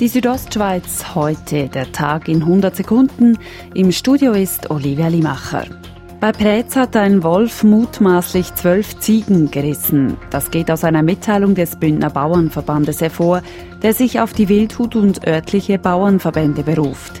Die 0.00 0.08
Südostschweiz 0.08 1.14
heute, 1.14 1.68
der 1.68 1.92
Tag 1.92 2.26
in 2.26 2.40
100 2.40 2.74
Sekunden. 2.74 3.36
Im 3.74 3.92
Studio 3.92 4.32
ist 4.32 4.70
Olivia 4.70 5.08
Limacher. 5.08 5.66
Bei 6.20 6.32
Prez 6.32 6.74
hat 6.74 6.96
ein 6.96 7.22
Wolf 7.22 7.62
mutmaßlich 7.64 8.54
zwölf 8.54 8.98
Ziegen 9.00 9.50
gerissen. 9.50 10.16
Das 10.30 10.50
geht 10.50 10.70
aus 10.70 10.84
einer 10.84 11.02
Mitteilung 11.02 11.54
des 11.54 11.76
Bündner 11.76 12.08
Bauernverbandes 12.08 13.02
hervor, 13.02 13.42
der 13.82 13.92
sich 13.92 14.20
auf 14.20 14.32
die 14.32 14.48
Wildhut 14.48 14.96
und 14.96 15.26
örtliche 15.26 15.78
Bauernverbände 15.78 16.62
beruft. 16.62 17.20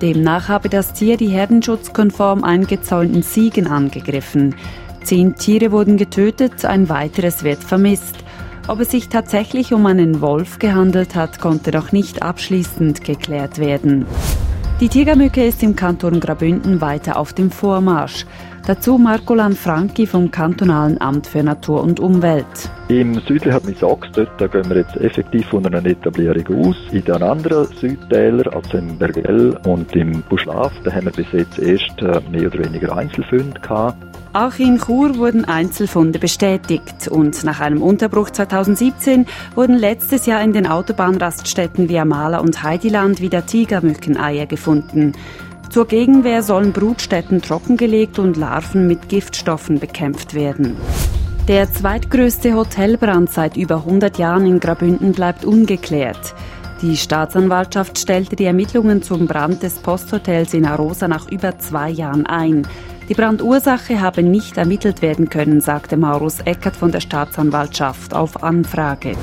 Demnach 0.00 0.48
habe 0.48 0.68
das 0.68 0.92
Tier 0.92 1.16
die 1.16 1.30
herdenschutzkonform 1.30 2.44
eingezäunten 2.44 3.24
Ziegen 3.24 3.66
angegriffen. 3.66 4.54
Zehn 5.02 5.34
Tiere 5.34 5.72
wurden 5.72 5.96
getötet, 5.96 6.64
ein 6.64 6.88
weiteres 6.88 7.42
wird 7.42 7.64
vermisst. 7.64 8.18
Ob 8.70 8.78
es 8.78 8.92
sich 8.92 9.08
tatsächlich 9.08 9.72
um 9.72 9.84
einen 9.86 10.20
Wolf 10.20 10.60
gehandelt 10.60 11.16
hat, 11.16 11.40
konnte 11.40 11.72
noch 11.72 11.90
nicht 11.90 12.22
abschließend 12.22 13.02
geklärt 13.02 13.58
werden. 13.58 14.06
Die 14.80 14.88
Tigermücke 14.88 15.44
ist 15.44 15.64
im 15.64 15.74
Kanton 15.74 16.20
Grabünden 16.20 16.80
weiter 16.80 17.18
auf 17.18 17.32
dem 17.32 17.50
Vormarsch. 17.50 18.26
Dazu 18.68 18.96
Marcolan 18.96 19.54
Franki 19.54 20.06
vom 20.06 20.30
Kantonalen 20.30 21.00
Amt 21.00 21.26
für 21.26 21.42
Natur 21.42 21.82
und 21.82 21.98
Umwelt. 21.98 22.70
Im 22.86 23.14
südlichen 23.26 23.66
Misachs, 23.66 24.06
dort 24.12 24.40
da 24.40 24.46
gehen 24.46 24.68
wir 24.68 24.76
jetzt 24.76 24.96
effektiv 24.98 25.48
von 25.48 25.66
einer 25.66 25.84
Etablierung 25.84 26.68
aus. 26.68 26.76
In 26.92 27.04
den 27.04 27.22
anderen 27.24 27.66
Südtälern, 27.74 28.54
also 28.54 28.78
im 28.78 28.96
Bergell 28.96 29.58
und 29.66 29.96
im 29.96 30.22
Buschlaf, 30.28 30.72
da 30.84 30.92
haben 30.92 31.06
wir 31.06 31.12
bis 31.12 31.32
jetzt 31.32 31.58
erst 31.58 32.00
äh, 32.02 32.20
mehr 32.30 32.46
oder 32.46 32.64
weniger 32.64 32.96
Einzelfunde 32.96 33.60
gehabt. 33.60 34.09
Auch 34.32 34.60
in 34.60 34.78
Chur 34.78 35.16
wurden 35.16 35.44
Einzelfunde 35.44 36.20
bestätigt 36.20 37.08
und 37.08 37.42
nach 37.42 37.58
einem 37.58 37.82
Unterbruch 37.82 38.30
2017 38.30 39.26
wurden 39.56 39.76
letztes 39.76 40.24
Jahr 40.26 40.40
in 40.42 40.52
den 40.52 40.68
Autobahnraststätten 40.68 41.88
wie 41.88 41.98
Amala 41.98 42.38
und 42.38 42.62
Heidiland 42.62 43.20
wieder 43.20 43.44
Tigermückeneier 43.44 44.46
gefunden. 44.46 45.14
Zur 45.68 45.86
Gegenwehr 45.86 46.44
sollen 46.44 46.72
Brutstätten 46.72 47.42
trockengelegt 47.42 48.20
und 48.20 48.36
Larven 48.36 48.86
mit 48.86 49.08
Giftstoffen 49.08 49.80
bekämpft 49.80 50.34
werden. 50.34 50.76
Der 51.48 51.72
zweitgrößte 51.72 52.54
Hotelbrand 52.54 53.30
seit 53.30 53.56
über 53.56 53.78
100 53.78 54.16
Jahren 54.18 54.46
in 54.46 54.60
Grabünden 54.60 55.10
bleibt 55.10 55.44
ungeklärt. 55.44 56.34
Die 56.82 56.96
Staatsanwaltschaft 56.96 57.98
stellte 57.98 58.36
die 58.36 58.44
Ermittlungen 58.44 59.02
zum 59.02 59.26
Brand 59.26 59.62
des 59.64 59.80
Posthotels 59.80 60.54
in 60.54 60.64
Arosa 60.64 61.08
nach 61.08 61.30
über 61.30 61.58
zwei 61.58 61.90
Jahren 61.90 62.26
ein. 62.26 62.66
Die 63.10 63.16
Brandursache 63.16 64.00
habe 64.00 64.22
nicht 64.22 64.56
ermittelt 64.56 65.02
werden 65.02 65.28
können, 65.28 65.60
sagte 65.60 65.96
Maurus 65.96 66.38
Eckert 66.44 66.76
von 66.76 66.92
der 66.92 67.00
Staatsanwaltschaft 67.00 68.14
auf 68.14 68.44
Anfrage. 68.44 69.16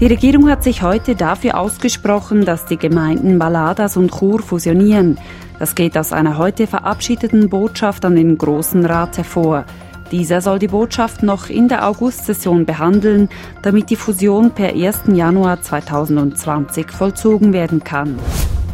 Die 0.00 0.06
Regierung 0.06 0.50
hat 0.50 0.64
sich 0.64 0.82
heute 0.82 1.14
dafür 1.14 1.56
ausgesprochen, 1.56 2.44
dass 2.44 2.66
die 2.66 2.78
Gemeinden 2.78 3.38
Maladas 3.38 3.96
und 3.96 4.10
Chur 4.10 4.42
fusionieren. 4.42 5.18
Das 5.60 5.76
geht 5.76 5.96
aus 5.96 6.12
einer 6.12 6.36
heute 6.36 6.66
verabschiedeten 6.66 7.48
Botschaft 7.48 8.04
an 8.04 8.16
den 8.16 8.36
Großen 8.36 8.84
Rat 8.84 9.18
hervor. 9.18 9.66
Dieser 10.10 10.40
soll 10.40 10.58
die 10.58 10.66
Botschaft 10.66 11.22
noch 11.22 11.48
in 11.48 11.68
der 11.68 11.86
Augustsession 11.86 12.66
behandeln, 12.66 13.28
damit 13.62 13.88
die 13.90 13.96
Fusion 13.96 14.50
per 14.50 14.70
1. 14.74 15.02
Januar 15.12 15.62
2020 15.62 16.90
vollzogen 16.90 17.52
werden 17.52 17.84
kann. 17.84 18.18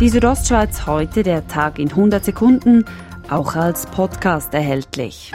Die 0.00 0.08
Südostschweiz 0.08 0.86
heute, 0.86 1.22
der 1.22 1.46
Tag 1.46 1.78
in 1.78 1.90
100 1.90 2.24
Sekunden 2.24 2.84
auch 3.30 3.54
als 3.56 3.86
Podcast 3.86 4.54
erhältlich. 4.54 5.32